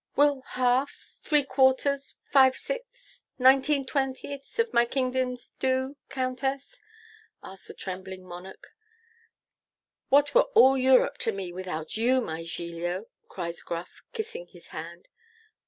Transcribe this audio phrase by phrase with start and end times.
[0.15, 6.81] 'Will half, three quarters, five sixths, nineteen twentieths, of my kingdom do, Countess?'
[7.43, 8.69] asks the trembling monarch.
[10.09, 15.07] 'What were all Europe to me without YOU, my Giglio?' cries Gruff, kissing his hand.